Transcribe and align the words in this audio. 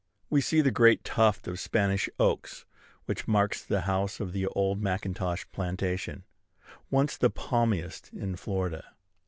We 0.31 0.41
see 0.41 0.61
the 0.61 0.71
great 0.71 1.03
tuft 1.03 1.47
of 1.47 1.59
Spanish 1.59 2.09
oaks 2.19 2.65
which 3.05 3.27
marks 3.27 3.63
the 3.63 3.81
house 3.81 4.19
of 4.19 4.33
the 4.33 4.47
old 4.47 4.81
Macintosh 4.81 5.45
plantation, 5.51 6.23
once 6.89 7.15
the 7.17 7.29
palmiest 7.29 8.11
in 8.11 8.35
Florida. 8.35 8.83